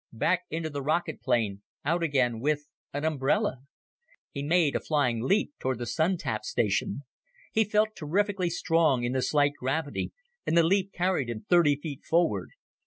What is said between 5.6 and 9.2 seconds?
the Sun tap station. He felt terrifically strong in